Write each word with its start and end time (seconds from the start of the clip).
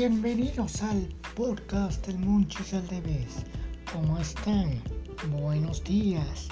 Bienvenidos 0.00 0.80
al 0.80 1.06
podcast 1.36 2.06
del 2.06 2.18
Munchis 2.20 2.72
al 2.72 2.88
Debes. 2.88 3.44
¿Cómo 3.92 4.18
están? 4.18 4.82
Buenos 5.30 5.84
días. 5.84 6.48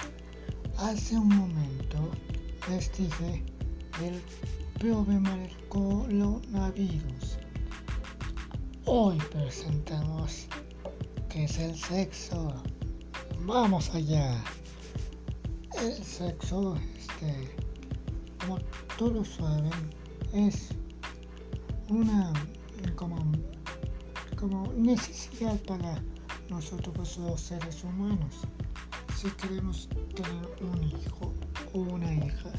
Hace 0.77 1.17
un 1.17 1.29
momento 1.29 2.11
les 2.69 2.95
dije 2.95 3.43
del 3.99 4.21
problema 4.77 5.35
del 5.35 5.49
coronavirus. 5.67 7.39
Hoy 8.85 9.17
presentamos 9.31 10.45
qué 11.29 11.45
es 11.45 11.57
el 11.57 11.75
sexo. 11.75 12.53
Vamos 13.47 13.89
allá. 13.95 14.43
El 15.81 16.03
sexo, 16.03 16.75
este, 16.95 17.51
como 18.41 18.59
todos 18.95 19.27
saben, 19.27 19.71
es 20.33 20.69
una 21.89 22.31
como, 22.95 23.17
como 24.37 24.71
necesidad 24.73 25.57
para 25.63 26.01
nosotros 26.49 26.95
pues, 26.95 27.17
los 27.17 27.41
seres 27.41 27.83
humanos. 27.83 28.35
Si 29.15 29.29
queremos 29.31 29.89
tener 30.15 30.49
un 30.61 30.83
hijo 30.83 31.33
o 31.73 31.79
una 31.79 32.13
hija, 32.13 32.51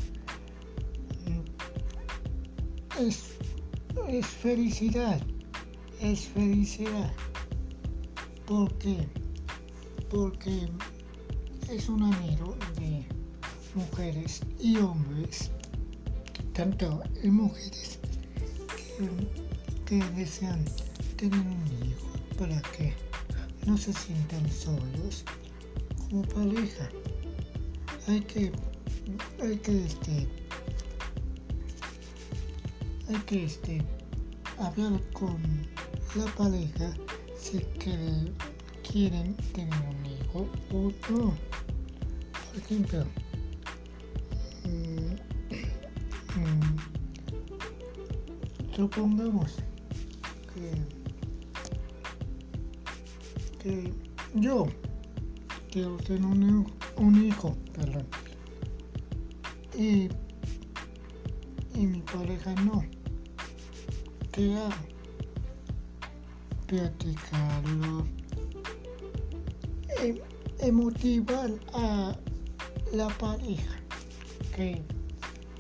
mm, 1.27 3.03
es, 3.03 3.37
es 4.09 4.27
felicidad, 4.27 5.21
es 6.01 6.29
felicidad. 6.29 7.13
¿Por 8.47 8.73
qué? 8.79 9.09
Porque 10.11 10.69
es 11.71 11.89
un 11.89 12.03
anhelo 12.03 12.57
de 12.77 13.07
mujeres 13.75 14.41
y 14.59 14.77
hombres, 14.79 15.51
tanto 16.53 17.03
en 17.23 17.35
mujeres 17.35 18.01
que, 18.99 19.50
que 19.91 19.99
desean 20.15 20.65
tener 21.17 21.41
un 21.41 21.67
hijo 21.85 22.13
para 22.39 22.63
que 22.63 22.95
no 23.67 23.77
se 23.77 23.93
sientan 23.93 24.49
solos 24.49 25.25
como 25.99 26.23
pareja. 26.23 26.89
Hay 28.07 28.21
que, 28.21 28.53
hay 29.43 29.57
que, 29.57 29.85
este, 29.85 30.29
hay 33.09 33.17
que, 33.27 33.45
este, 33.47 33.83
hablar 34.61 35.01
con 35.13 35.43
la 36.15 36.27
pareja 36.37 36.95
si 37.37 37.59
que 37.81 38.33
quieren 38.89 39.35
tener 39.55 39.75
un 39.75 40.07
hijo 40.07 40.49
o 40.73 40.93
no. 41.11 41.35
Por 42.47 42.63
ejemplo, 42.63 43.05
mm, 44.63 45.15
mm, 46.39 46.77
supongamos 48.77 49.57
que 53.63 53.93
yo 54.35 54.67
quiero 55.71 55.97
tener 55.99 56.25
un, 56.97 57.25
hijo, 57.25 57.57
perdón, 57.75 58.07
y, 59.77 60.09
y 61.75 61.87
mi 61.87 62.01
pareja 62.01 62.55
no. 62.65 62.83
¿Qué 64.33 64.55
hago? 64.55 64.73
Platicarlo, 66.67 68.07
em- 69.99 70.21
emotivar 70.61 71.51
a 71.75 72.17
la 72.93 73.09
pareja 73.19 73.77
que, 74.55 74.83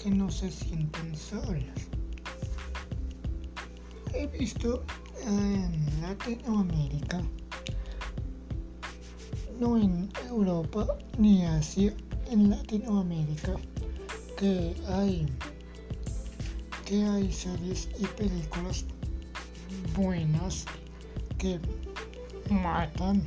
que 0.03 0.11
no 0.11 0.31
se 0.31 0.51
sienten 0.51 1.17
solas. 1.17 1.89
He 4.14 4.27
visto 4.27 4.85
en 5.27 6.03
Latinoamérica, 6.03 7.23
no 9.61 9.77
en 9.77 10.09
Europa 10.27 10.87
ni 11.19 11.45
Asia, 11.45 11.93
en 12.31 12.48
Latinoamérica, 12.48 13.57
que 14.39 14.75
hay 14.89 15.27
que 16.87 17.05
hay 17.05 17.31
series 17.31 17.89
y 17.98 18.07
películas 18.07 18.87
buenas 19.95 20.65
que 21.39 21.61
matan, 22.48 23.23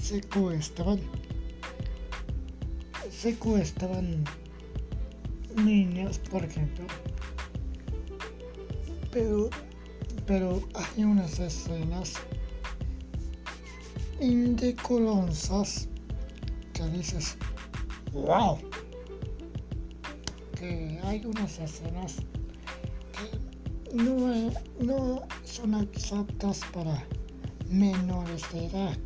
secuestran, 0.00 1.00
secuestran 3.10 4.24
niñas, 5.56 6.18
por 6.30 6.44
ejemplo. 6.44 6.84
Pero, 9.10 9.48
pero 10.26 10.62
hay 10.74 11.04
unas 11.04 11.38
escenas 11.38 12.14
indecorosas 14.22 15.88
que 16.72 16.84
dices, 16.88 17.36
wow, 18.12 18.58
que 20.58 21.00
hay 21.02 21.24
unas 21.26 21.58
escenas 21.58 22.16
que 23.12 23.96
no, 23.96 24.52
no 24.80 25.22
son 25.44 25.74
aptas 25.74 26.60
para 26.72 27.04
menores 27.68 28.42
de 28.52 28.66
edad, 28.66 28.96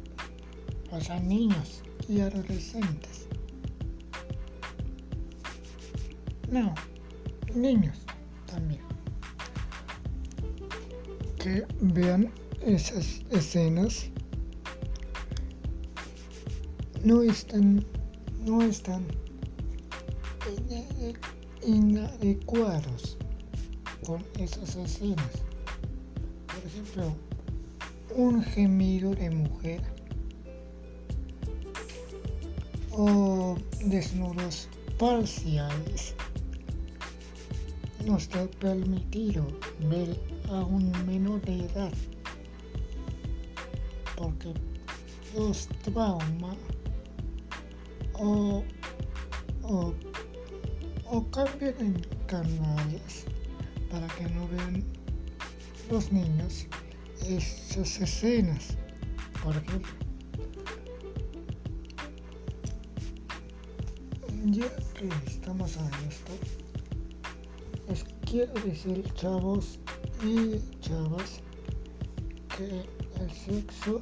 o 0.91 1.01
sea, 1.01 1.19
niños 1.21 1.83
y 2.09 2.21
adolescentes. 2.21 3.27
No, 6.51 6.75
niños 7.55 7.99
también. 8.47 8.83
Que 11.39 11.67
vean 11.81 12.31
esas 12.63 13.23
escenas. 13.31 14.11
No 17.07 17.23
están, 17.23 17.87
no 18.45 18.61
están 18.63 19.07
inadecuados 21.63 23.17
con 24.05 24.25
esas 24.41 24.75
escenas. 24.75 25.31
Por 26.49 26.67
ejemplo, 26.67 27.15
un 28.17 28.43
gemido 28.43 29.15
de 29.15 29.31
mujer 29.31 29.83
o 32.91 33.57
desnudos 33.85 34.69
parciales. 34.99 36.13
No 38.05 38.17
está 38.17 38.49
permitido 38.59 39.47
ver 39.89 40.21
a 40.49 40.65
un 40.65 40.91
menor 41.07 41.41
de 41.43 41.67
edad 41.67 41.93
porque 44.17 44.53
los 45.37 45.69
trauma 45.85 46.57
o, 48.19 48.65
o, 49.63 49.95
o 51.11 51.31
cambian 51.31 51.75
en 51.81 51.95
canales 52.27 53.27
para 53.91 54.07
que 54.09 54.25
no 54.31 54.49
vean 54.49 54.85
los 55.91 56.11
niños 56.13 56.67
esas 57.29 58.01
escenas, 58.01 58.77
por 59.43 59.57
ejemplo. 59.57 59.93
Ya 64.47 64.77
que 64.95 65.09
estamos 65.27 65.77
a 65.77 65.89
esto, 66.09 66.33
les 67.89 68.05
quiero 68.25 68.55
decir, 68.65 69.03
chavos 69.15 69.81
y 70.25 70.61
chavas, 70.81 71.41
que 72.57 72.87
el 73.21 73.31
sexo 73.33 74.01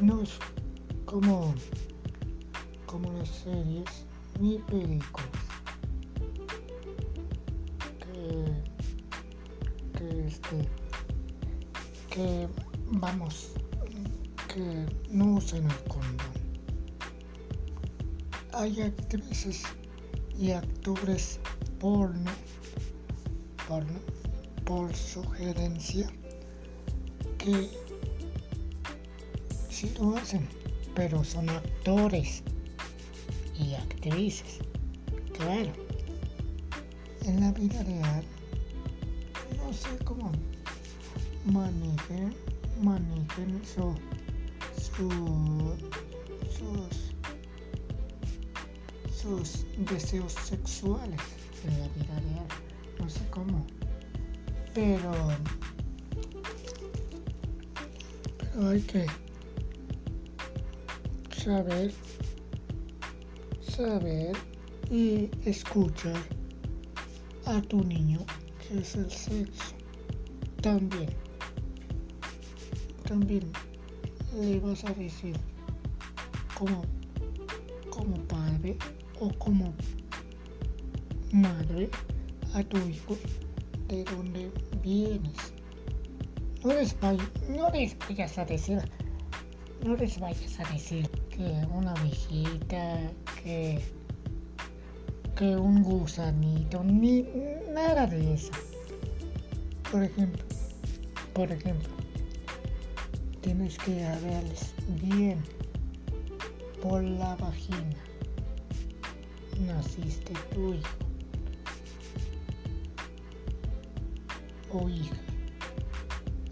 no 0.00 0.22
es 0.22 0.38
como, 1.06 1.54
como 2.94 3.12
las 3.12 3.28
series 3.28 4.06
ni 4.38 4.58
películas. 4.58 5.28
Que, 7.98 9.98
que 9.98 10.26
este, 10.28 10.68
que 12.08 12.48
vamos, 12.92 13.50
que 14.46 14.86
no 15.10 15.34
usen 15.34 15.68
el 15.68 15.84
condón. 15.88 16.34
Hay 18.52 18.80
actrices 18.80 19.64
y 20.38 20.52
actores 20.52 21.40
porno, 21.80 22.30
porno 23.66 23.98
por 24.64 24.94
sugerencia 24.94 26.08
que 27.38 27.68
sí 29.68 29.92
lo 29.98 30.16
hacen, 30.16 30.48
pero 30.94 31.24
son 31.24 31.50
actores 31.50 32.44
y 34.04 34.08
actrices. 34.08 34.58
Claro, 35.32 35.72
en 37.22 37.40
la 37.40 37.52
vida 37.52 37.82
real 37.82 38.24
no 39.56 39.72
sé 39.72 39.88
cómo 40.04 40.30
manejen, 41.44 42.34
manejen 42.82 43.60
su, 43.64 43.94
su, 44.80 45.08
sus, 46.50 47.14
sus 49.12 49.66
deseos 49.90 50.32
sexuales 50.32 51.20
en 51.64 51.80
la 51.80 51.88
vida 51.88 52.20
real. 52.20 52.46
No 52.98 53.08
sé 53.08 53.20
cómo. 53.30 53.66
Pero 54.74 55.12
hay 58.68 58.80
que 58.82 59.06
saber, 61.42 61.92
saber 63.76 64.36
y 64.88 65.30
escuchar 65.44 66.16
a 67.46 67.60
tu 67.62 67.82
niño 67.82 68.20
que 68.60 68.78
es 68.78 68.94
el 68.94 69.10
sexo. 69.10 69.74
También, 70.62 71.10
también 73.06 73.50
le 74.40 74.60
vas 74.60 74.84
a 74.84 74.92
decir 74.94 75.36
como, 76.56 76.82
como 77.90 78.16
padre 78.28 78.76
o 79.18 79.28
como 79.38 79.74
madre 81.32 81.90
a 82.54 82.62
tu 82.62 82.78
hijo 82.88 83.16
de 83.88 84.04
dónde 84.04 84.52
vienes. 84.82 85.52
No 86.62 86.72
les, 86.72 86.96
no 87.48 87.70
les 87.70 87.98
vayas 87.98 88.38
a 88.38 88.44
decir, 88.44 88.78
no 89.84 89.96
les 89.96 90.18
vayas 90.20 90.60
a 90.60 90.72
decir 90.72 91.10
que 91.28 91.42
una 91.72 91.92
viejita, 91.94 93.10
que, 93.44 93.80
un 95.40 95.82
gusanito, 95.82 96.82
ni 96.82 97.26
nada 97.72 98.06
de 98.06 98.34
eso. 98.34 98.52
Por 99.92 100.02
ejemplo, 100.02 100.44
por 101.34 101.52
ejemplo, 101.52 101.90
tienes 103.42 103.76
que 103.78 104.04
hablarles 104.04 104.74
bien 105.02 105.42
por 106.82 107.02
la 107.02 107.36
vagina. 107.36 107.96
Naciste 109.66 110.32
tu 110.52 110.74
hijo 110.74 110.98
o 114.72 114.88
hija 114.88 115.24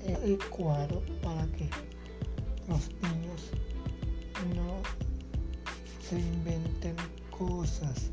adecuado 0.08 1.02
para 1.22 1.46
que 1.48 1.68
los 2.68 2.90
niños 3.02 3.50
no 4.54 4.82
se 6.08 6.18
inventen 6.18 6.61
cosas, 7.62 8.10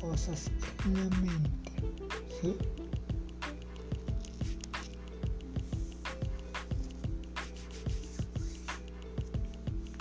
cosas 0.00 0.50
en 0.86 0.94
la 0.94 1.16
mente, 1.16 1.72
¿sí? 2.40 2.56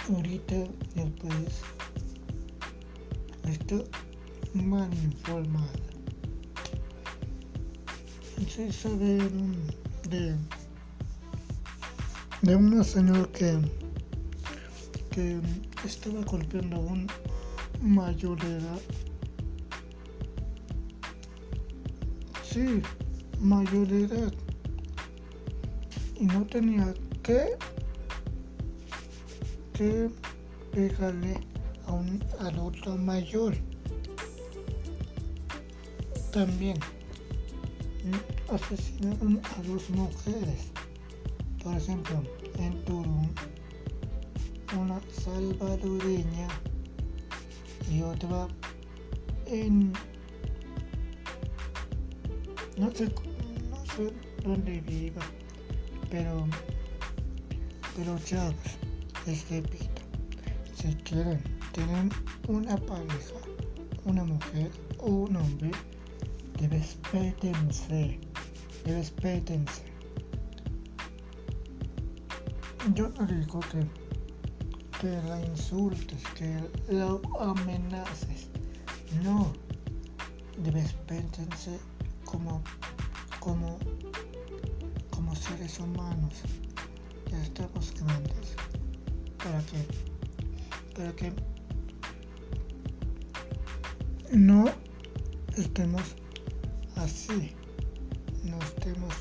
Ahorita 0.07 0.55
el 0.95 1.11
país 1.11 1.55
está 3.49 3.75
mal 4.53 4.89
informado. 5.03 5.67
Entonces 8.37 8.75
saber 8.77 9.29
de 10.09 10.37
de 12.43 12.55
una 12.55 12.85
señora 12.85 13.27
que, 13.33 13.59
que 15.11 15.41
estaba 15.83 16.21
golpeando 16.21 16.77
a 16.77 16.79
un 16.79 17.07
mayor 17.81 18.43
edad. 18.43 18.81
Sí, 22.43 22.81
mayor 23.39 23.91
edad. 23.91 24.33
Y 26.15 26.25
no 26.25 26.45
tenía 26.45 26.93
que, 27.23 27.57
que 29.73 30.09
pegarle 30.71 31.39
a 31.85 31.93
un 31.93 32.23
adulto 32.39 32.97
mayor. 32.97 33.55
También 36.31 36.77
asesinaron 38.49 39.41
a 39.43 39.61
dos 39.63 39.89
mujeres 39.89 40.71
por 41.63 41.75
ejemplo, 41.75 42.23
en 42.57 42.83
Turún, 42.85 43.29
una 44.77 44.99
salvadoreña 45.11 46.47
y 47.89 48.01
otra 48.01 48.47
en 49.47 49.91
no 52.77 52.91
sé 52.91 53.11
no 53.69 53.85
sé 53.95 54.13
dónde 54.43 54.79
viva 54.81 55.21
pero 56.09 56.47
pero 57.95 58.17
chavos 58.19 58.55
les 59.25 59.49
repito 59.49 60.01
si 60.75 60.93
quieren 61.03 61.41
tener 61.73 62.09
una 62.47 62.77
pareja 62.77 63.35
una 64.05 64.23
mujer 64.23 64.71
o 64.99 65.07
un 65.07 65.35
hombre 65.35 65.71
respétense 66.69 68.19
respétense 68.85 69.89
yo 72.93 73.09
no 73.09 73.25
digo 73.27 73.59
que, 73.59 74.08
que 74.99 75.21
la 75.29 75.39
insultes, 75.45 76.21
que 76.35 76.59
la 76.89 77.17
amenaces. 77.39 78.49
No. 79.23 79.53
Respétense 80.73 81.79
como, 82.25 82.61
como, 83.39 83.79
como 85.09 85.35
seres 85.35 85.79
humanos. 85.79 86.33
Ya 87.31 87.41
estamos 87.41 87.93
grandes. 87.93 88.55
Para 89.37 89.61
que, 89.61 89.87
para 90.95 91.11
que 91.15 91.33
no 94.33 94.65
estemos 95.55 96.03
así. 96.97 97.55
No 98.43 98.59
estemos 98.59 99.13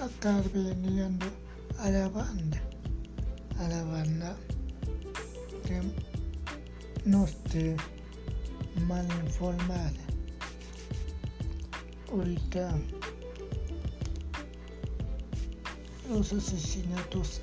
acá 0.00 0.42
veniendo 0.54 1.26
a 1.78 1.90
la 1.90 2.08
banda 2.08 2.62
a 3.58 3.68
la 3.68 3.82
banda 3.84 4.36
no 7.04 7.24
esté 7.24 7.76
mal 8.86 9.06
informada. 9.24 9.92
Ahorita 12.12 12.72
los 16.08 16.32
asesinatos 16.32 17.40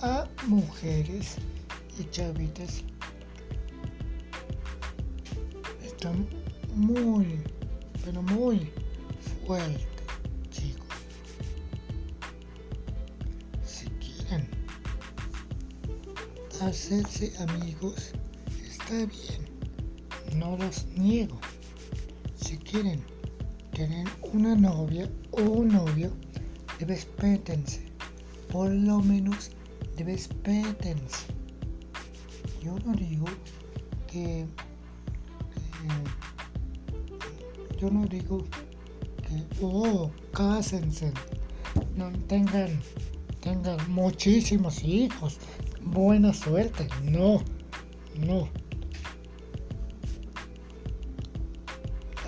a 0.00 0.26
mujeres 0.46 1.36
y 1.98 2.04
chavitas 2.10 2.82
están 5.84 6.26
muy, 6.74 7.42
pero 8.04 8.22
muy 8.22 8.70
fuertes. 9.46 9.95
Hacerse 16.60 17.32
amigos 17.38 18.12
está 18.66 18.94
bien, 18.94 20.38
no 20.38 20.56
los 20.56 20.86
niego. 20.96 21.38
Si 22.36 22.56
quieren 22.58 23.02
tener 23.72 24.06
una 24.32 24.54
novia 24.54 25.10
o 25.32 25.42
un 25.42 25.68
novio, 25.68 26.10
respétense, 26.80 27.86
por 28.50 28.70
lo 28.70 29.00
menos 29.00 29.50
respétense. 29.98 31.26
Yo 32.62 32.78
no 32.84 32.94
digo 32.94 33.26
que, 34.06 34.46
yo 37.78 37.90
no 37.90 38.06
digo 38.06 38.44
que 39.22 39.44
oh 39.62 40.10
cásense, 40.32 41.12
no 41.96 42.10
tengan 42.26 42.80
tengan 43.46 43.78
muchísimos 43.92 44.82
hijos, 44.82 45.38
buena 45.86 46.32
suerte. 46.34 46.88
No, 47.02 47.42
no. 48.16 48.48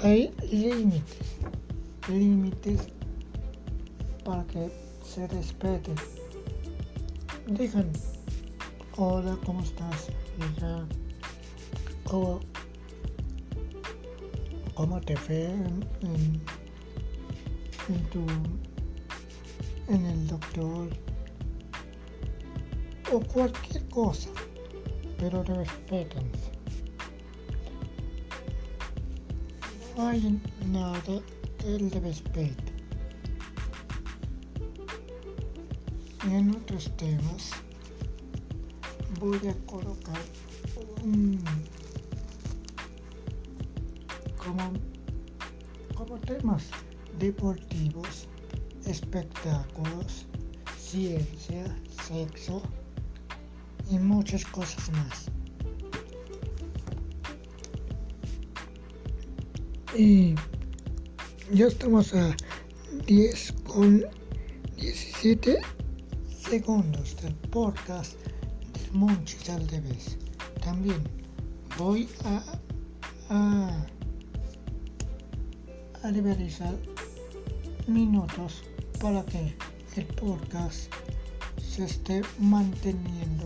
Hay 0.03 0.33
límites, 0.51 1.17
límites 2.09 2.89
para 4.25 4.45
que 4.47 4.71
se 5.05 5.27
respeten. 5.27 5.95
Digan, 7.47 7.91
hola, 8.97 9.37
¿cómo 9.45 9.61
estás? 9.63 10.09
Diga, 10.39 10.87
¿cómo, 12.05 12.41
cómo 14.75 15.01
te 15.01 15.17
fue 15.17 15.47
en, 15.47 16.41
en 17.89 18.05
tu, 18.11 18.25
en 19.89 20.07
el 20.07 20.27
doctor? 20.29 21.08
O 23.13 23.21
cualquier 23.21 23.89
cosa, 23.89 24.31
pero 25.19 25.43
respétense. 25.43 26.51
No 29.97 30.09
hay 30.09 30.41
nada 30.67 31.01
que 31.59 31.77
el 31.77 31.91
respeto. 31.91 32.73
Y 36.29 36.35
en 36.35 36.51
otros 36.55 36.95
temas 36.97 37.51
voy 39.19 39.41
a 39.49 39.55
colocar 39.67 40.21
un, 41.03 41.41
como, 44.37 44.73
como 45.95 46.19
temas 46.21 46.69
deportivos, 47.19 48.29
espectáculos, 48.87 50.27
ciencia, 50.79 51.77
sexo, 52.07 52.63
y 53.91 53.99
muchas 53.99 54.45
cosas 54.45 54.91
más. 54.93 55.31
Y 59.97 60.35
ya 61.53 61.67
estamos 61.67 62.15
a 62.15 62.37
10 63.07 63.55
con 63.65 64.05
17 64.77 65.59
segundos 66.29 67.17
del 67.23 67.35
podcast 67.51 68.15
del 68.73 68.93
Monchis 68.93 69.49
al 69.51 69.67
revés. 69.69 70.19
También 70.63 71.03
voy 71.79 72.09
a, 72.25 72.45
a, 73.31 73.87
a 76.03 76.11
liberalizar 76.11 76.75
minutos 77.87 78.63
para 79.01 79.25
que 79.25 79.55
el 79.97 80.07
podcast 80.07 80.93
se 81.59 81.85
esté 81.85 82.23
manteniendo 82.39 83.38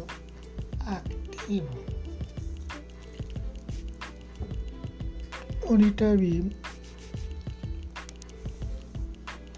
activo. 0.86 1.68
Ahorita 5.68 6.14
vi 6.14 6.52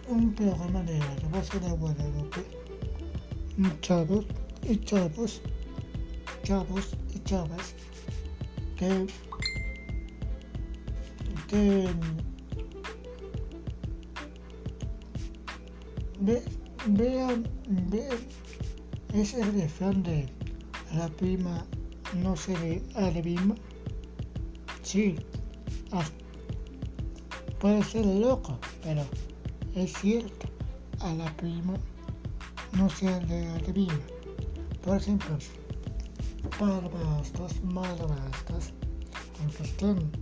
un 0.08 0.34
programa 0.34 0.82
de 0.82 0.98
la 0.98 1.16
Rosa 1.32 1.58
de 1.58 1.70
Guadalupe, 1.70 2.44
chavos 3.80 4.26
y 4.62 4.76
chavos, 4.78 5.40
chavos 6.42 6.96
y 7.14 7.18
chavas 7.20 7.74
que, 8.76 9.06
que 11.48 11.88
ve, 16.20 16.42
vean, 16.86 17.44
vean 17.90 18.18
ese 19.14 19.42
refrán 19.44 20.02
de 20.02 20.28
la 20.94 21.08
prima 21.08 21.64
no 22.22 22.36
se 22.36 22.56
le 22.58 22.82
arrima. 22.94 23.54
Sí, 24.82 25.16
puede 27.58 27.82
ser 27.82 28.06
loco, 28.06 28.58
pero 28.82 29.02
es 29.74 29.92
cierto, 29.94 30.46
a 31.00 31.12
la 31.14 31.34
prima 31.36 31.74
no 32.72 32.88
se 32.90 33.06
le 33.26 33.46
arrima. 33.48 34.00
Por 34.82 34.98
ejemplo, 34.98 35.38
padrastros, 36.58 37.62
madrastros, 37.62 38.72
aunque 39.40 39.62
estén 39.62 40.12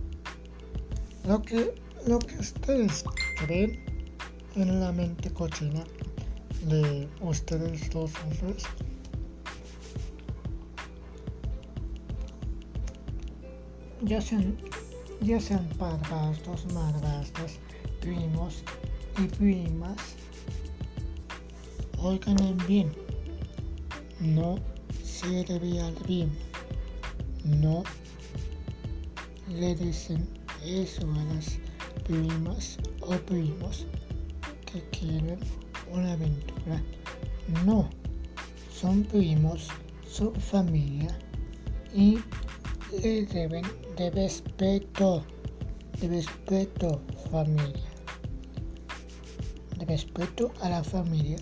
lo 1.27 1.41
que, 1.41 1.75
lo 2.07 2.19
que 2.19 2.39
ustedes 2.39 3.03
creen 3.37 3.83
en 4.55 4.79
la 4.79 4.91
mente 4.91 5.31
cochina 5.31 5.83
de 6.65 7.07
ustedes 7.21 7.89
dos 7.89 8.11
hombres. 8.23 8.63
Ya 14.05 14.19
sean 14.19 14.57
padrastros, 15.79 16.65
madrastros, 16.73 17.53
primos 18.01 18.61
y 19.17 19.27
primas, 19.27 19.97
oigan 21.97 22.57
bien, 22.67 22.91
no 24.19 24.59
debe 25.47 25.79
al 25.79 25.95
bien, 26.05 26.29
no 27.45 27.83
le 29.47 29.73
dicen 29.75 30.27
eso 30.65 31.09
a 31.09 31.23
las 31.33 31.59
primas 32.03 32.77
o 32.99 33.15
primos 33.19 33.85
que 34.65 34.81
quieren 34.89 35.39
una 35.89 36.11
aventura. 36.11 36.83
No, 37.65 37.89
son 38.69 39.03
primos, 39.03 39.69
son 40.09 40.35
familia 40.35 41.17
y 41.93 42.19
le 43.01 43.25
deben 43.25 43.63
de 43.97 44.09
respeto, 44.11 45.23
de 45.99 46.07
respeto 46.07 47.01
familia, 47.31 47.89
de 49.77 49.85
respeto 49.85 50.51
a 50.61 50.69
la 50.69 50.83
familia, 50.83 51.37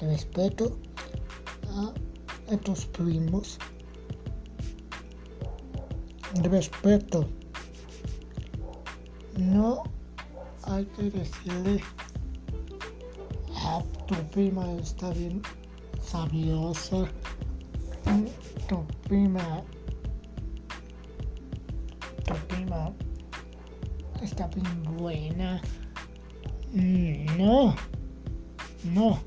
de 0.00 0.06
respeto 0.06 0.78
a, 1.70 1.92
a 2.52 2.56
tus 2.58 2.86
primos, 2.86 3.58
de 6.34 6.48
respeto. 6.48 7.28
No 9.36 9.82
hay 10.62 10.84
que 10.86 11.10
decirle 11.10 11.82
tu 14.06 14.14
prima 14.30 14.64
está 14.74 15.10
bien 15.10 15.42
sabiosa, 16.00 17.08
tu 18.68 18.86
prima, 19.08 19.64
está 24.26 24.48
bien 24.48 24.82
buena. 24.98 25.62
No, 27.38 27.74
no, 28.82 29.20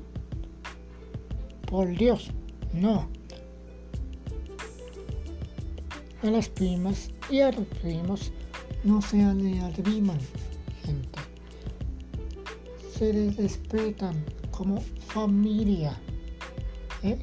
por 1.66 1.88
Dios, 1.96 2.30
no. 2.74 3.08
A 6.22 6.26
las 6.26 6.50
primas 6.50 7.10
y 7.30 7.40
a 7.40 7.50
los 7.50 7.66
primos 7.80 8.30
no 8.84 9.00
se 9.00 9.16
le 9.16 9.60
arriman, 9.60 10.18
gente. 10.84 11.18
Se 12.94 13.12
les 13.14 13.36
respetan 13.36 14.22
como 14.50 14.82
familia. 15.08 15.98
¿eh? 17.02 17.18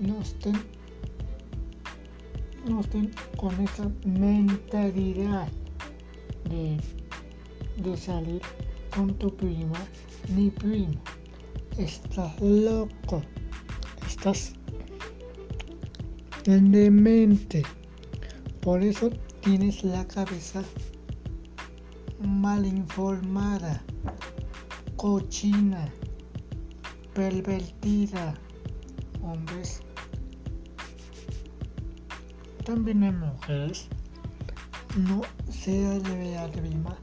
No, 0.00 0.20
estén, 0.20 0.60
no 2.68 2.80
estén 2.80 3.12
con 3.36 3.58
esa 3.60 3.88
mentalidad 4.04 5.48
de, 6.50 7.96
salir 7.96 8.42
con 8.94 9.14
tu 9.14 9.34
prima 9.36 9.78
ni 10.28 10.50
primo. 10.50 11.00
Estás 11.78 12.40
loco. 12.40 13.22
Estás 14.06 14.52
en 16.44 16.72
demente. 16.72 17.62
Por 18.60 18.82
eso 18.82 19.10
tienes 19.40 19.82
la 19.84 20.06
cabeza 20.06 20.62
mal 22.18 22.66
informada, 22.66 23.82
cochina 24.96 25.90
pervertida, 27.14 28.34
hombres. 29.22 29.82
También 32.64 33.02
hay 33.02 33.12
mujeres. 33.12 33.88
No 34.96 35.22
se 35.60 35.72
debe 35.72 36.38
arrima 36.38 36.96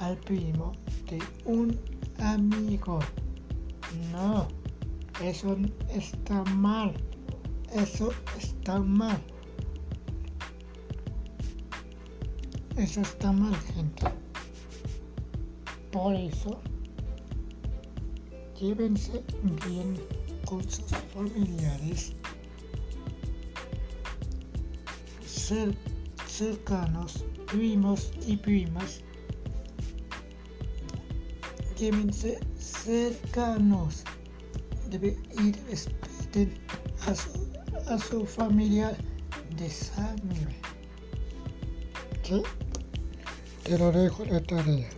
al 0.00 0.18
primo 0.18 0.72
de 1.08 1.18
un 1.46 1.80
amigo. 2.18 2.98
No, 4.12 4.46
eso 5.22 5.56
está 5.88 6.44
mal. 6.44 6.92
Eso 7.72 8.12
está 8.38 8.78
mal. 8.80 9.18
Eso 12.76 13.00
está 13.00 13.32
mal, 13.32 13.56
gente. 13.74 14.04
Por 15.90 16.14
eso 16.14 16.60
llévense 18.60 19.24
bien 19.66 19.96
con 20.44 20.62
sus 20.70 20.90
familiares 21.14 22.14
cercanos, 26.42 27.24
primos 27.46 28.10
y 28.26 28.36
primas. 28.36 29.00
Llévense 31.78 32.40
cercanos 32.58 34.04
debe 34.90 35.16
ir 35.40 35.56
respeten 35.68 36.54
a 37.06 37.14
su, 37.14 37.30
a 37.88 37.98
su 37.98 38.26
familia 38.26 38.96
de 39.56 39.70
sangre. 39.70 40.56
¿Sí? 42.22 42.42
Te 43.62 43.78
lo 43.78 43.92
dejo 43.92 44.24
la 44.24 44.40
tarea 44.42 44.90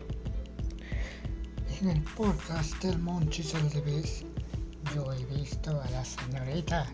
en 1.80 1.90
el 1.90 2.02
podcast 2.14 2.82
del 2.82 2.98
Monchis 2.98 3.54
al 3.54 3.70
revés, 3.70 4.24
yo 4.94 5.12
he 5.12 5.24
visto 5.26 5.70
a 5.82 5.90
la 5.90 6.04
señorita 6.04 6.86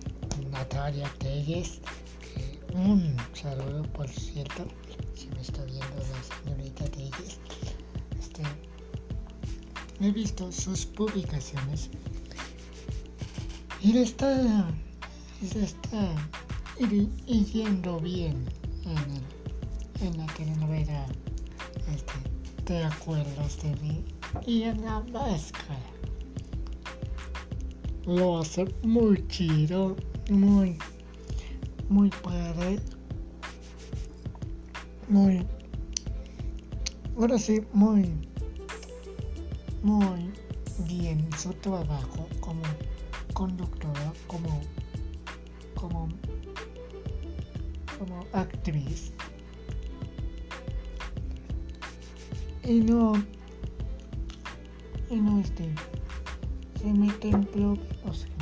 Natalia 0.51 1.09
Telles, 1.21 1.81
un 2.75 3.17
saludo 3.35 3.83
por 3.93 4.09
cierto, 4.09 4.67
si 5.15 5.29
me 5.29 5.41
está 5.41 5.65
viendo 5.65 5.87
la 5.97 6.45
señorita 6.45 6.85
Telles, 6.87 7.39
este, 8.19 8.43
he 10.01 10.11
visto 10.11 10.51
sus 10.53 10.87
publicaciones 10.87 11.91
y 13.83 13.93
le 13.93 14.03
está, 14.03 14.71
le 15.55 15.65
está 15.65 16.15
yendo 16.79 18.01
bien 18.01 18.45
en, 18.85 20.07
en 20.07 20.19
la 20.19 20.27
telenovela. 20.35 21.07
Este, 21.95 22.15
¿Te 22.65 22.85
acuerdas 22.85 23.63
de 23.63 23.75
mí? 23.77 24.05
y 24.47 24.63
en 24.63 24.85
la 24.85 25.01
máscara. 25.13 25.79
Lo 28.07 28.39
hace 28.39 28.67
muy 28.83 29.27
chido, 29.29 29.97
muy, 30.31 30.79
muy 31.91 32.09
padre, 32.09 32.79
muy, 35.09 35.45
ahora 37.19 37.37
sí, 37.37 37.61
muy, 37.73 38.15
muy 39.83 40.31
bien 40.87 41.29
su 41.37 41.53
trabajo 41.55 42.29
como 42.39 42.63
conductora, 43.35 44.13
como, 44.29 44.61
como, 45.75 46.09
como 47.99 48.25
actriz. 48.33 49.13
Y 52.63 52.79
no, 52.83 53.15
y 55.11 55.17
no 55.17 55.41
este, 55.41 55.75
se 56.81 56.93
mete 56.93 57.31
en 57.31 57.45
problemas, 57.47 58.25
gente. 58.27 58.40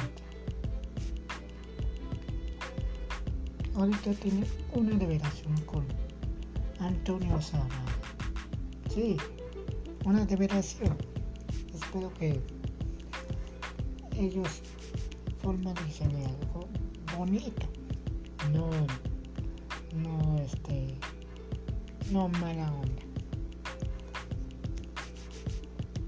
Ahorita 3.79 4.11
tiene 4.15 4.45
una 4.75 4.99
revelación 4.99 5.57
con 5.65 5.87
Antonio 6.81 7.41
Salvador. 7.41 7.95
Sí, 8.93 9.17
una 10.05 10.27
revelación. 10.27 10.97
Espero 11.73 12.13
que 12.15 12.43
ellos 14.17 14.63
formalicen 15.41 16.11
algo 16.17 16.69
bonito. 17.17 17.69
No, 18.53 18.69
no, 19.95 20.39
este, 20.39 20.99
no 22.11 22.29
mala 22.31 22.73
onda. 22.73 23.03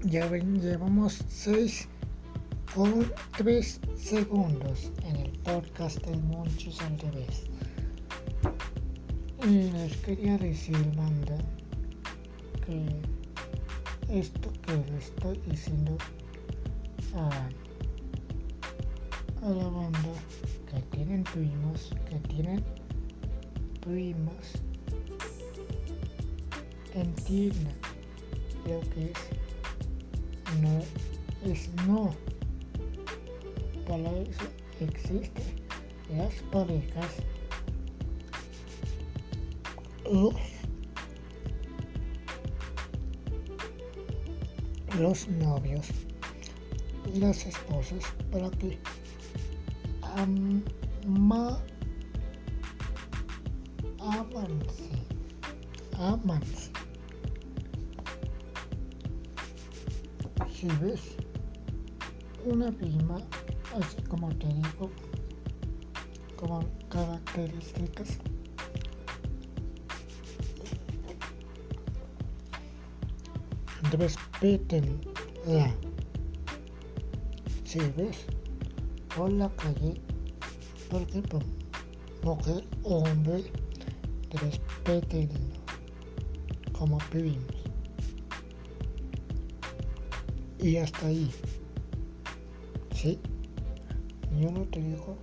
Ya 0.03 0.27
ven, 0.27 0.59
llevamos 0.59 1.23
6 1.29 1.87
con 2.75 3.11
3 3.37 3.79
segundos 3.97 4.91
en 5.03 5.15
el 5.17 5.31
podcast 5.39 5.97
del 6.05 6.21
Monchis 6.23 6.79
al 6.81 6.97
revés. 6.99 7.43
Les 9.43 9.97
quería 9.97 10.37
decir, 10.37 10.77
banda, 10.95 11.37
que 12.65 12.85
esto 14.09 14.51
que 14.61 14.73
le 14.89 14.97
estoy 14.97 15.37
diciendo 15.47 15.97
a, 17.15 17.29
a 19.45 19.49
la 19.49 19.67
banda 19.67 20.13
que 20.69 20.79
tienen 20.95 21.23
primos, 21.25 21.91
que 22.09 22.19
tienen 22.29 22.63
primos, 23.81 24.53
entiendan 26.93 27.75
lo 28.65 28.79
que 28.91 29.11
es 29.11 29.41
no 30.61 30.81
es 31.43 31.69
no. 31.87 32.13
Eso 33.91 34.45
existen 34.79 35.43
las 36.15 36.33
parejas, 36.43 37.07
los, 40.09 40.33
los 44.97 45.27
novios 45.27 45.89
las 47.15 47.45
esposas 47.45 48.05
para 48.31 48.49
que 48.51 48.79
ama, 50.01 51.59
avance, 53.99 54.89
avance. 55.97 56.71
Si 60.49 60.67
ves 60.81 61.17
una 62.45 62.71
prima, 62.71 63.17
así 63.79 64.01
como 64.09 64.29
te 64.35 64.47
digo, 64.47 64.91
como 66.35 66.65
características, 66.89 68.17
respétenla. 73.91 75.75
Si 77.63 77.79
ves 77.95 78.25
por 79.15 79.31
la 79.31 79.49
calle, 79.55 80.01
por 80.89 81.01
ejemplo, 81.03 81.39
mujer 82.23 82.67
o 82.83 82.97
hombre, 82.97 83.43
respétenlo 84.31 85.39
como 86.73 86.97
primos. 87.09 87.45
Y 90.59 90.77
hasta 90.77 91.07
ahí. 91.07 91.31
Yo 94.41 94.49
no 94.49 94.63
te 94.63 94.81
digo 94.81 95.19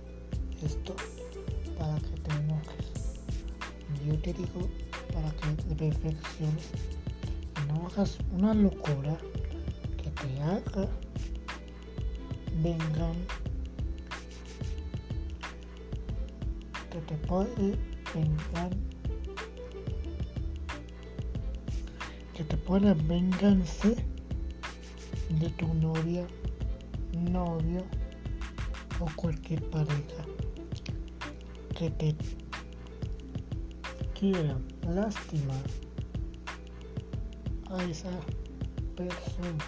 esto 0.63 0.95
para 1.77 1.97
que 1.99 2.21
te 2.21 2.35
enojes. 2.37 3.19
Yo 4.05 4.17
te 4.21 4.31
digo 4.31 4.69
para 5.11 5.29
que 5.31 5.61
te 5.61 5.75
perfecciones 5.75 6.69
y 7.57 7.67
no 7.67 7.85
hagas 7.87 8.17
una 8.31 8.53
locura 8.53 9.17
que 10.01 10.09
te 10.11 10.41
haga 10.41 10.87
vengan 12.63 13.15
que 16.89 16.99
te 17.01 17.15
puede 17.27 17.77
vengan 18.15 18.69
que 22.35 22.43
te 22.45 22.55
pueda 22.55 22.93
vengarse 22.93 23.97
de 25.29 25.49
tu 25.49 25.73
novia, 25.73 26.25
novio 27.11 27.83
o 28.99 29.05
cualquier 29.15 29.61
pareja. 29.69 30.25
Que 31.77 31.89
te 31.91 32.15
quiera 34.19 34.57
lastimar 34.87 35.63
a 37.71 37.83
esa 37.85 38.11
persona. 38.95 39.65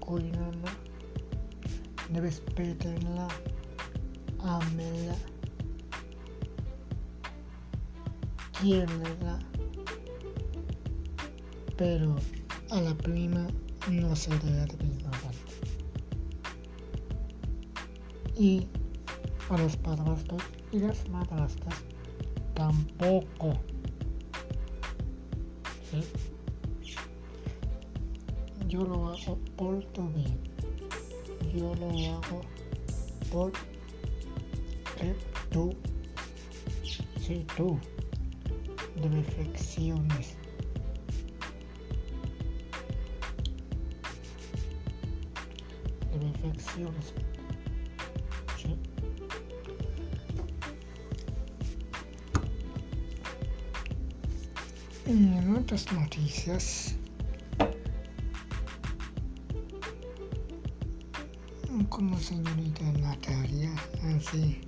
Cuídala, 0.00 0.72
respétenla, 2.14 3.28
ámenla, 4.40 5.16
quiérela, 8.60 9.38
pero 11.76 12.16
a 12.70 12.80
la 12.80 12.94
prima 12.94 13.46
no 13.90 14.16
se 14.16 14.30
le 14.30 14.52
da 14.52 14.66
Y 18.42 18.66
a 19.50 19.56
los 19.56 19.76
padrastros 19.76 20.42
y 20.72 20.80
las 20.80 21.08
madrastras 21.10 21.76
tampoco. 22.54 23.52
Yo 28.66 28.80
lo 28.80 29.10
hago 29.10 29.38
por 29.56 29.84
tu 29.92 30.08
bien. 30.08 30.40
Yo 31.54 31.72
lo 31.76 31.88
hago 32.16 32.40
por 33.30 33.52
que 34.96 35.14
tú, 35.52 35.72
si 37.20 37.46
tú, 37.56 37.78
reflexiones 38.96 40.36
reflexiones. 46.20 47.14
En 55.04 55.56
otras 55.56 55.92
noticias, 55.92 56.94
la 62.10 62.18
señorita 62.18 62.84
Natalia, 63.00 63.72
así, 64.16 64.60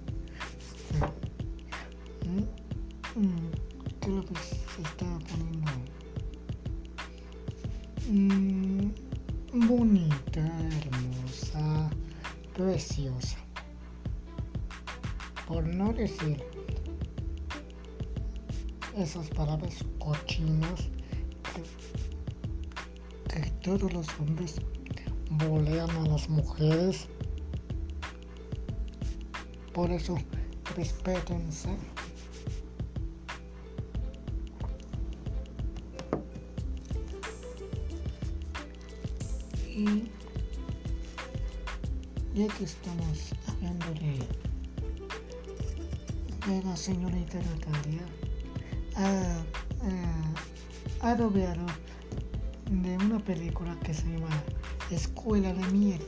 los 24.04 24.20
hombres 24.20 24.54
bolean 25.30 25.90
a 25.90 26.08
las 26.08 26.28
mujeres. 26.28 27.06
Por 29.72 29.90
eso, 29.90 30.16
respétense. 30.76 31.70
Y 39.68 40.08
ya 42.34 42.46
que 42.54 42.64
estamos 42.64 43.32
hablando 43.48 43.86
de, 43.94 44.18
de 46.46 46.62
la 46.62 46.76
señorita 46.76 47.38
Natalia 47.38 48.06
ha, 48.96 49.42
ha 51.00 51.14
doblado 51.16 51.66
de 52.70 52.96
una 52.96 53.18
película 53.18 53.78
que 53.80 53.94
se 53.94 54.06
llama 54.08 54.42
Escuela 54.90 55.52
de 55.52 55.66
Miel. 55.72 56.00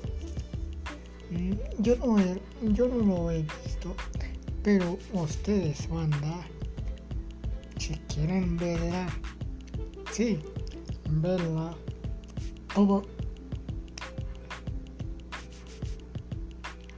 Yo 1.78 1.96
no, 1.96 2.16
yo 2.72 2.88
no 2.88 3.04
lo 3.04 3.30
he 3.30 3.42
visto, 3.42 3.94
pero 4.62 4.98
ustedes, 5.12 5.88
banda, 5.88 6.46
si 7.78 7.94
quieren 8.08 8.56
verla, 8.56 9.08
sí, 10.12 10.38
verla 11.10 11.74
como, 12.74 13.02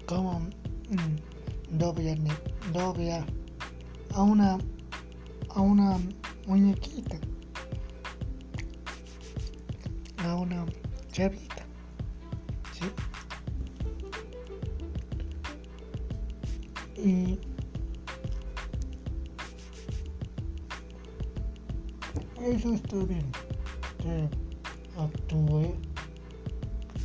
como 0.06 0.40
mm, 0.40 1.78
dobla, 1.78 2.14
de- 2.14 2.72
dobla 2.72 3.24
a 4.14 4.22
una, 4.22 4.58
a 5.50 5.60
una 5.60 5.98
muñequita, 6.46 7.17
una 10.36 10.66
chavita, 11.12 11.64
sí. 12.72 12.86
Y 17.00 17.38
eso 22.42 22.72
está 22.74 22.96
bien, 22.96 23.30
que 23.98 24.28
actúe, 25.00 25.74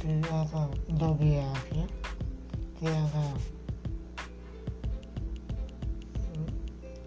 que 0.01 0.21
haga 0.31 0.69
doblaje, 0.89 1.87
que 2.79 2.87
haga, 2.87 3.33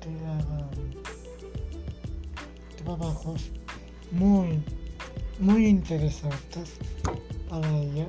que 0.01 0.11
haga 0.27 0.71
trabajos 2.85 3.51
muy, 4.13 4.63
muy 5.39 5.67
interesantes 5.67 6.71
para 7.49 7.69
ella, 7.79 8.09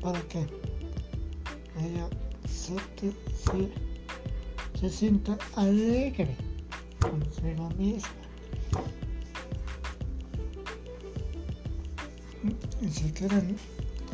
para 0.00 0.20
que 0.22 0.38
ella 1.80 2.08
se, 2.48 2.74
te- 2.96 3.14
se, 3.44 3.70
se 4.80 4.90
sienta 4.90 5.38
alegre 5.56 6.36
consigo 7.00 7.70
misma. 7.70 8.08
Y 12.80 12.88
si 12.90 13.10
quieren 13.12 13.56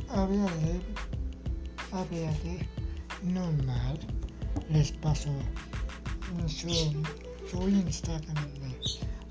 hablarle, 0.09 0.81
hablarle 1.93 2.69
normal, 3.23 3.99
les 4.71 4.93
paso 4.93 5.31
su, 6.47 6.69
su 7.51 7.69
Instagram 7.69 8.35
de 8.55 8.75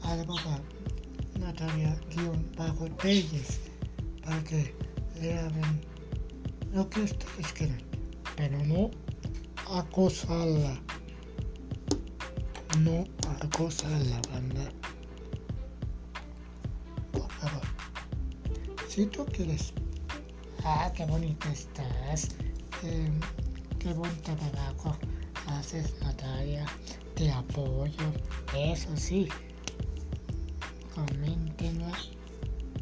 arroba 0.03 0.59
Natalia 1.53 1.95
guion 2.09 2.51
bajo 2.57 2.89
Telles 2.97 3.59
para 4.23 4.43
que 4.43 4.73
le 5.21 5.37
hablen 5.37 5.81
lo 6.73 6.89
que 6.89 7.01
ustedes 7.01 7.53
quieran, 7.53 7.77
pero 8.35 8.57
no 8.65 8.89
acosarla. 9.69 10.81
No 12.79 13.05
acosarla, 13.39 14.19
banda. 14.31 14.71
Por 17.11 17.29
favor. 17.33 17.67
Si 18.89 19.05
tú 19.05 19.23
quieres, 19.27 19.73
ah, 20.63 20.91
qué 20.95 21.05
bonita 21.05 21.51
estás, 21.51 22.29
qué, 22.81 23.11
qué 23.77 23.93
buen 23.93 24.17
trabajo 24.23 24.97
haces, 25.45 25.93
Natalia, 26.01 26.65
te 27.13 27.31
apoyo, 27.31 28.11
eso 28.55 28.89
sí, 28.97 29.29
coméntenla 30.93 31.91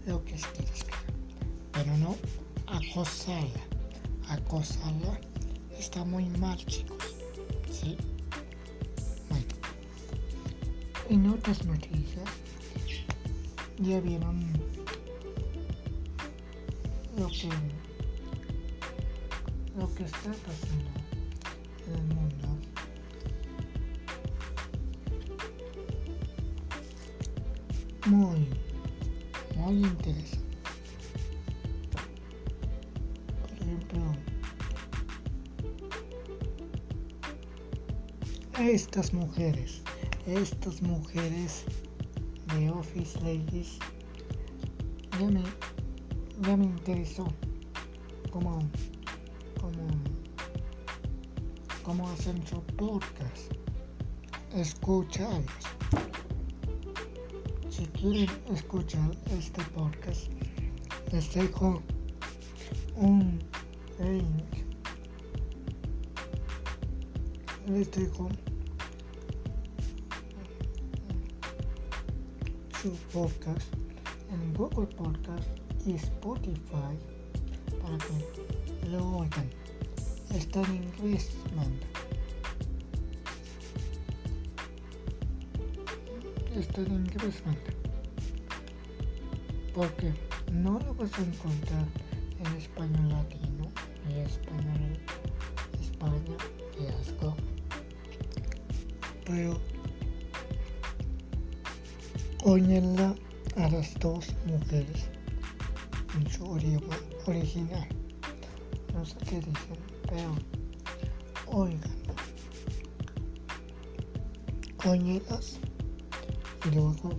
lo 0.05 0.23
que 0.25 0.35
ustedes 0.35 0.85
pero 1.71 1.97
no 1.97 2.15
acosarla, 2.67 3.61
acosarla 4.27 5.19
está 5.77 6.03
muy 6.05 6.25
mal, 6.37 6.57
chicos, 6.65 7.15
¿sí? 7.71 7.97
Bueno, 9.29 9.45
en 11.09 11.29
otras 11.29 11.65
noticias, 11.65 12.29
ya 13.79 13.99
vieron 13.99 14.43
lo 17.17 17.27
que 17.27 17.49
lo 19.75 19.93
que 19.95 20.03
está 20.03 20.31
pasando 20.31 20.91
estas 38.91 39.13
mujeres 39.13 39.81
estas 40.27 40.81
mujeres 40.81 41.63
de 42.53 42.69
office 42.69 43.17
ladies 43.21 43.79
ya 45.17 45.27
me 45.27 45.43
ya 46.41 46.57
me 46.57 46.65
interesó 46.65 47.25
cómo, 48.31 48.59
cómo, 49.61 49.87
cómo 51.83 52.09
hacen 52.09 52.45
su 52.47 52.61
podcast. 52.75 53.53
Escucharlos. 54.55 55.45
Si 57.69 57.85
quieren 57.87 58.29
escuchar 58.51 59.11
este 59.37 59.61
podcast, 59.75 60.31
les 61.11 61.33
dejo 61.33 61.81
un 62.95 63.39
link. 63.99 64.65
Les 67.67 67.91
dejo 67.91 68.29
su 72.81 72.91
podcast 73.13 73.75
en 74.31 74.53
Google 74.55 74.87
Podcast 74.95 75.47
y 75.85 75.93
Spotify 75.93 76.97
para 77.79 77.97
que 77.99 78.89
lo 78.89 79.17
oigan. 79.17 79.47
Está 80.33 80.61
en 80.61 80.77
inglés, 80.77 81.29
manda. 81.55 81.85
Está 86.55 86.81
en 86.81 86.93
inglés, 86.93 87.43
manda. 87.45 87.61
Porque 89.75 90.11
no 90.51 90.79
lo 90.79 90.95
vas 90.95 91.13
a 91.19 91.21
encontrar 91.21 91.85
en 92.39 92.55
español 92.57 93.09
latino 93.09 93.69
ni 94.07 94.21
español 94.21 94.97
España 95.79 96.37
y 96.79 96.87
asco. 96.99 97.35
Pero 99.25 99.59
óyenla 102.43 103.15
a 103.55 103.69
las 103.69 103.93
dos 103.99 104.33
mujeres 104.45 105.09
en 106.15 106.29
su 106.29 106.57
idioma 106.57 106.97
original. 107.27 107.87
No 108.93 109.05
sé 109.05 109.15
qué 109.29 109.35
dicen, 109.37 109.77
pero 110.09 110.35
oigan. 111.47 112.01
Óyelas 114.85 115.59
y 116.65 116.75
luego 116.75 117.11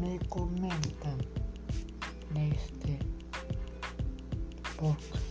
me 0.00 0.18
comentan 0.28 1.18
de 2.34 2.48
este 2.50 2.98
podcast. 4.76 5.26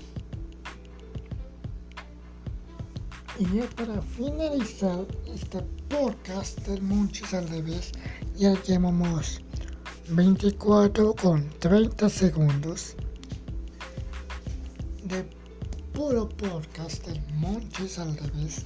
Y 3.37 3.57
ya 3.57 3.69
para 3.75 4.01
finalizar 4.01 5.05
este 5.27 5.61
podcast 5.89 6.57
del 6.67 6.81
Monchis 6.81 7.33
al 7.33 7.47
revés, 7.49 7.91
ya 8.37 8.53
llevamos 8.63 9.41
24 10.09 11.15
con 11.15 11.49
30 11.59 12.09
segundos 12.09 12.95
de 15.03 15.25
puro 15.93 16.27
podcast 16.27 17.05
del 17.07 17.21
Monchis 17.35 17.97
al 17.97 18.17
revés. 18.17 18.65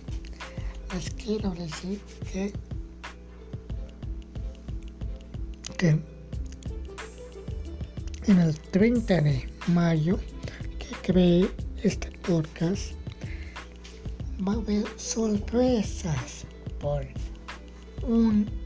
Les 0.93 1.09
quiero 1.11 1.51
decir 1.51 2.01
que, 2.31 2.51
que 5.77 5.89
en 8.25 8.39
el 8.39 8.59
30 8.71 9.21
de 9.21 9.49
mayo 9.67 10.17
que 10.79 11.13
creé 11.13 11.49
este 11.83 12.09
podcast 12.27 12.93
va 14.47 14.53
a 14.53 14.55
haber 14.55 14.85
sorpresas 14.97 16.45
por 16.79 17.05
un 18.01 18.58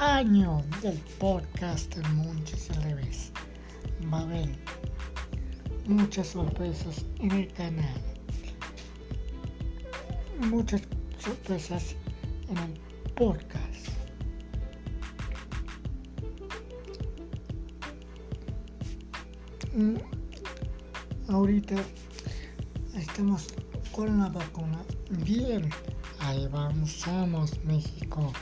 año 0.00 0.62
del 0.80 0.96
podcast 1.18 1.94
del 1.94 2.10
Monchis 2.14 2.70
al 2.70 2.82
revés. 2.84 3.32
Va 4.10 4.20
a 4.20 4.22
haber 4.22 4.48
muchas 5.86 6.28
sorpresas 6.28 7.04
en 7.18 7.30
el 7.32 7.52
canal. 7.52 8.00
Muchas 10.48 10.80
sorpresas 11.18 11.94
en 12.48 12.56
el 12.56 12.80
podcast. 13.14 13.88
Mm, 19.74 19.96
ahorita 21.28 21.74
estamos 22.94 23.48
con 23.92 24.18
la 24.18 24.30
vacuna. 24.30 24.82
Bien, 25.26 25.68
avanzamos 26.20 27.62
México, 27.64 28.32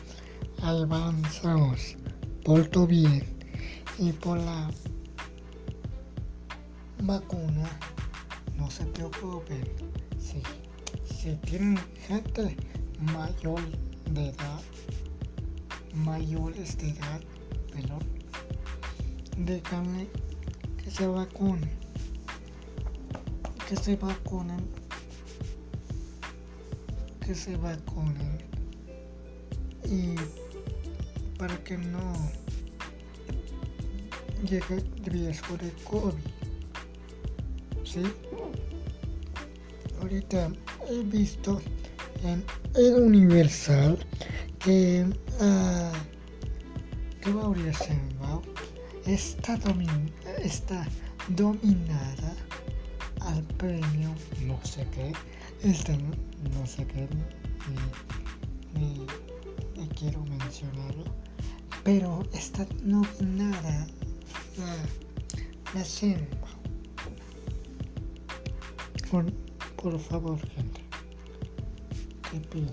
avanzamos, 0.62 1.96
por 2.44 2.66
todo 2.68 2.86
bien 2.86 3.22
y 3.98 4.12
por 4.12 4.38
la 4.38 4.70
vacuna, 7.02 7.68
no 8.56 8.70
se 8.70 8.84
preocupen, 8.86 9.64
si, 10.18 10.42
si 11.14 11.36
tienen 11.36 11.78
gente 12.06 12.56
mayor 13.12 13.60
de 14.10 14.28
edad, 14.28 14.60
mayores 15.94 16.76
de 16.78 16.90
edad, 16.90 17.20
perdón, 17.72 18.00
déjenle 19.36 20.08
que 20.82 20.90
se 20.90 21.06
vacunen, 21.06 21.70
que 23.68 23.76
se 23.76 23.96
vacunen, 23.96 24.68
que 27.20 27.34
se 27.34 27.56
vacunen 27.56 28.38
y 29.84 30.14
para 31.38 31.56
que 31.64 31.78
no 31.78 32.12
llegue 34.42 34.76
el 34.76 35.04
riesgo 35.04 35.56
de 35.56 35.72
COVID. 35.84 36.14
¿sí? 37.84 38.02
Ahorita 40.00 40.50
he 40.90 41.02
visto 41.04 41.60
en 42.22 42.44
el 42.74 42.94
Universal 42.94 43.98
que, 44.58 45.06
uh, 45.40 45.92
que 47.20 47.30
Sheinbaum 47.30 48.42
está, 49.06 49.56
domin 49.56 50.12
está 50.42 50.86
dominada 51.28 52.34
al 53.20 53.42
premio 53.58 54.14
no 54.46 54.58
sé 54.64 54.86
qué, 54.94 55.12
este 55.62 55.96
no 55.96 56.66
sé 56.66 56.86
qué, 56.86 57.08
quiero 59.88 60.24
mencionarlo, 60.24 61.04
pero 61.84 62.22
está 62.32 62.66
nominada 62.82 63.86
la, 64.56 64.76
la 65.74 65.82
Sheinbaum 65.82 66.58
por, 69.10 69.98
favor, 69.98 70.38
gente. 70.50 70.82
Te 72.30 72.40
pido. 72.40 72.72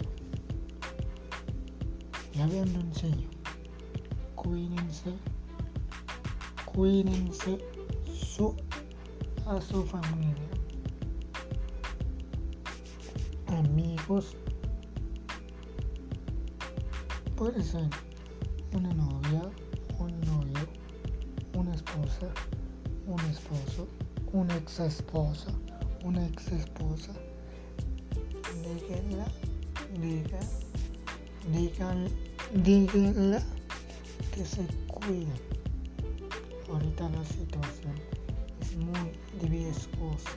Ya 2.34 2.46
vean 2.48 2.74
lo 2.74 2.82
enseño. 2.82 3.30
Cuídense. 4.36 5.14
Cuídense 6.66 7.58
su, 8.14 8.54
a 9.46 9.62
su 9.62 9.84
familia. 9.86 10.50
Amigos. 13.48 14.36
Puede 17.36 17.62
ser 17.64 17.90
una 18.74 18.94
novia, 18.94 19.42
un 20.00 20.22
novio, 20.22 20.68
una 21.56 21.74
esposa, 21.76 22.28
un 23.06 23.20
esposo, 23.32 23.88
una 24.32 24.56
ex 24.58 24.80
esposa 24.80 25.52
una 26.06 26.24
ex 26.28 26.52
esposa, 26.52 27.14
díganla, 28.62 29.26
diga, 30.00 30.40
digan, 31.52 32.08
díganla 32.64 33.42
que 34.32 34.46
se 34.46 34.68
cuide. 34.88 35.34
Ahorita 36.70 37.10
la 37.10 37.26
situación 37.26 37.96
es 38.62 38.76
muy 38.76 39.50
riesgosa. 39.50 40.30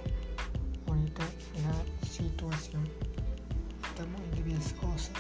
Ahorita 0.87 1.25
la 1.65 2.09
situación 2.09 2.89
está 3.91 4.07
muy 4.07 4.43
riesgosa. 4.43 5.13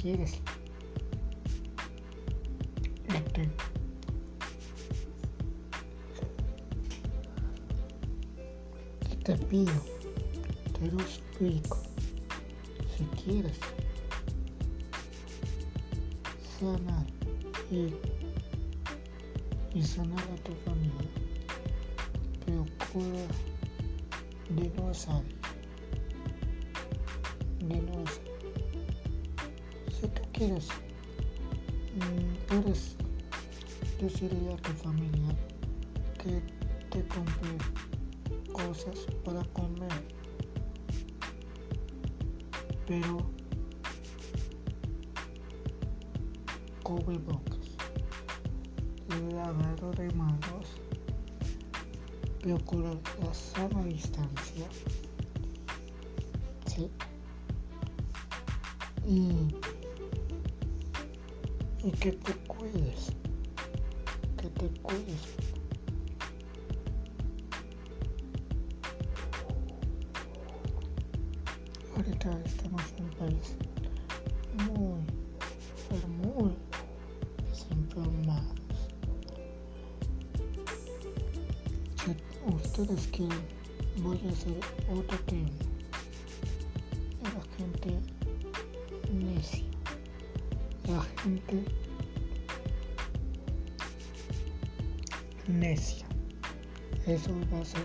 Quieres. 0.00 0.40
Este, 3.08 3.48
te 9.24 9.36
pido, 9.46 9.72
te 10.78 10.86
lo 10.92 11.00
explico, 11.00 11.78
si 12.96 13.04
quieres. 13.22 13.58
Sanar 16.60 17.06
y, 17.70 17.94
y 19.78 19.82
sanar 19.82 20.20
a 20.20 20.36
tu 20.42 20.52
familia, 20.64 21.10
procura 22.44 23.26
de 24.50 24.70
no 24.76 24.94
salir, 24.94 25.36
de 27.60 27.80
si 30.38 30.44
tú 30.44 30.46
quieres 30.46 30.68
puedes 32.46 32.96
decirle 34.00 34.52
a 34.52 34.56
tu 34.56 34.72
familia 34.72 35.36
que 36.22 36.40
te 36.90 37.06
compre 37.08 37.58
cosas 38.52 39.06
para 39.24 39.42
comer. 39.46 39.90
Pero 42.86 43.18
cubrebocas, 46.84 47.76
lavado 49.32 49.90
de 49.92 50.08
manos, 50.14 50.80
procurar 52.40 52.98
la 53.20 53.34
sana 53.34 53.84
distancia. 53.84 54.68
¿sí? 56.66 56.88
Y 59.04 59.47
y 62.08 62.10
que 62.10 62.16
te 62.16 62.34
cuides, 62.46 63.12
que 64.38 64.48
te 64.48 64.80
cuides. 64.80 65.36
Ahorita 71.94 72.40
estamos 72.46 72.82
en 72.96 73.04
un 73.04 73.10
país 73.10 73.56
muy, 74.64 75.00
pero 75.90 76.08
muy 76.08 76.52
desinformados. 77.50 78.54
Si 81.96 82.16
ustedes 82.50 83.06
quieren, 83.08 83.42
voy 84.02 84.18
a 84.26 84.30
hacer 84.30 84.60
otro 84.90 85.18
tema. 85.26 85.50
Eso 97.18 97.32
va 97.52 97.60
a 97.60 97.64
ser 97.64 97.84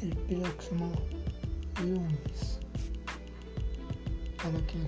el 0.00 0.16
próximo 0.16 0.90
lunes. 1.82 2.58
Para 4.42 4.66
que 4.66 4.78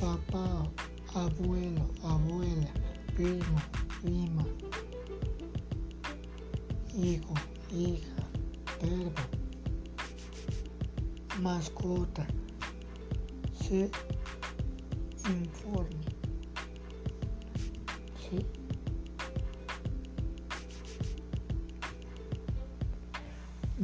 papá, 0.00 0.70
abuelo, 1.12 1.90
abuela, 2.02 2.72
primo, 3.14 3.60
prima, 4.00 4.46
hijo, 6.94 7.34
hija, 7.70 8.28
perro, 8.80 9.12
mascota, 11.38 12.26
se 13.60 13.90
informe 15.28 16.00
¿sí? 18.30 18.61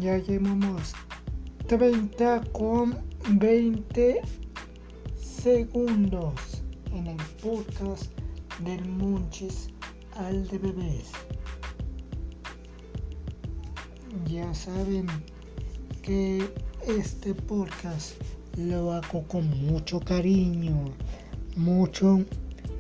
Ya 0.01 0.17
llevamos 0.19 0.95
30 1.67 2.43
con 2.53 2.97
20 3.31 4.21
segundos 5.21 6.63
en 6.93 7.09
el 7.09 7.17
podcast 7.43 8.13
del 8.65 8.89
Munchis 8.89 9.71
al 10.15 10.47
de 10.47 10.59
bebés. 10.59 11.11
Ya 14.27 14.55
saben 14.55 15.09
que 16.03 16.49
este 16.87 17.35
podcast 17.35 18.13
lo 18.57 18.93
hago 18.93 19.25
con 19.27 19.51
mucho 19.67 19.99
cariño, 19.99 20.95
mucho 21.57 22.25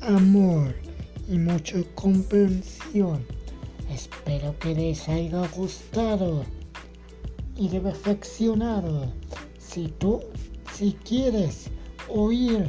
amor 0.02 0.72
y 1.28 1.37
mucha 1.37 1.83
comprensión. 1.96 3.26
Espero 3.90 4.57
que 4.61 4.72
les 4.72 5.09
haya 5.09 5.44
gustado 5.48 6.44
y 7.59 7.68
reflexionado. 7.68 9.12
Si 9.59 9.88
tú, 9.99 10.21
si 10.73 10.92
quieres 11.05 11.71
oír 12.09 12.66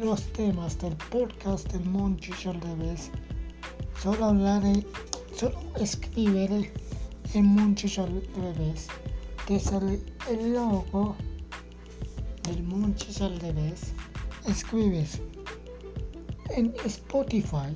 los 0.00 0.22
temas 0.34 0.78
del 0.78 0.94
podcast 1.10 1.72
del 1.72 1.84
Monchi 1.86 2.32
Vez, 2.78 3.10
solo 4.00 4.26
hablaré, 4.26 4.86
solo 5.34 5.58
escribiré 5.80 6.72
en 7.34 7.46
Monchi 7.46 7.88
Vez, 8.58 8.86
que 9.46 9.58
sale 9.58 10.00
el 10.30 10.52
logo 10.52 11.16
del 12.44 12.62
Monchi 12.62 13.08
Vez. 13.54 13.94
Escribes 14.46 15.20
en 16.50 16.72
Spotify 16.84 17.74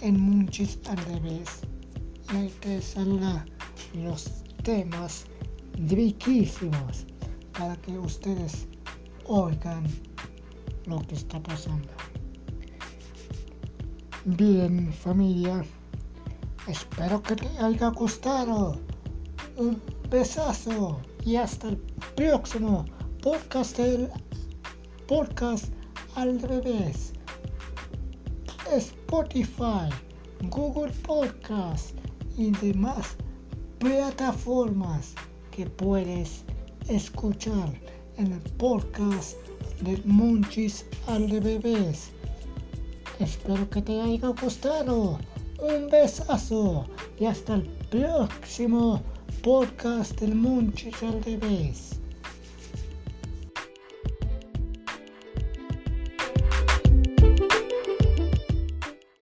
en 0.00 0.20
Munchis 0.20 0.78
al 0.88 0.96
revés 1.04 1.60
y 2.32 2.36
ahí 2.36 2.52
te 2.60 2.82
saldrán 2.82 3.48
los 3.94 4.42
temas 4.64 5.26
riquísimos 5.88 7.06
para 7.58 7.76
que 7.76 7.98
ustedes 7.98 8.66
oigan 9.26 9.84
lo 10.86 11.00
que 11.06 11.14
está 11.14 11.42
pasando. 11.42 11.88
Bien 14.24 14.92
familia, 14.92 15.64
espero 16.68 17.22
que 17.22 17.36
te 17.36 17.48
haya 17.58 17.88
gustado. 17.88 18.78
Un 19.56 19.80
besazo 20.08 21.00
y 21.24 21.36
hasta 21.36 21.68
el 21.68 21.76
próximo 22.16 22.84
podcast 23.22 23.76
del 23.76 24.08
podcast 25.06 25.72
al 26.14 26.40
revés. 26.40 27.12
Spotify, 28.70 29.90
Google 30.50 30.92
Podcast 31.02 31.96
y 32.36 32.50
demás 32.50 33.16
plataformas 33.78 35.14
que 35.52 35.66
puedes 35.66 36.44
escuchar 36.88 37.72
en 38.16 38.32
el 38.32 38.40
podcast 38.58 39.36
del 39.82 40.02
Munchis 40.04 40.84
al 41.06 41.28
de 41.28 41.40
Bebés. 41.40 42.10
Espero 43.20 43.68
que 43.70 43.82
te 43.82 44.00
haya 44.00 44.28
gustado. 44.28 45.18
Un 45.60 45.88
besazo 45.90 46.86
y 47.20 47.26
hasta 47.26 47.54
el 47.54 47.68
próximo 47.90 49.00
podcast 49.42 50.18
del 50.18 50.34
Munchis 50.34 51.00
al 51.02 51.20
de 51.22 51.36
Bebés. 51.36 52.01